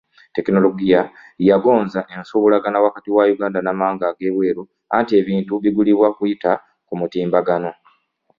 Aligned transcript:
Tekinologiya 0.35 1.01
yagonza 1.49 1.99
ensuubulagana 2.15 2.83
wakati 2.85 3.09
wa 3.15 3.23
uganda 3.33 3.59
n'amawanga 3.61 4.03
ag'ebweru 4.11 4.63
anti 4.97 5.13
ebintu 5.21 5.53
bigulibwa 5.63 6.07
kuyita 6.17 6.51
ku 6.87 6.93
mutimbagano. 6.99 7.71